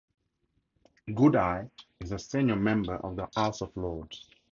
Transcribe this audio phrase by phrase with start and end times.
[1.11, 1.69] Goudie
[1.99, 4.25] is a senior member of the House of Lords.